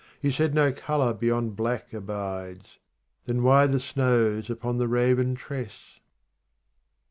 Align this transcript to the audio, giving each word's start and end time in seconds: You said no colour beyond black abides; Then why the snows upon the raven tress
You 0.19 0.31
said 0.31 0.55
no 0.55 0.73
colour 0.73 1.13
beyond 1.13 1.55
black 1.55 1.93
abides; 1.93 2.79
Then 3.25 3.43
why 3.43 3.67
the 3.67 3.79
snows 3.79 4.49
upon 4.49 4.79
the 4.79 4.87
raven 4.87 5.35
tress 5.35 5.99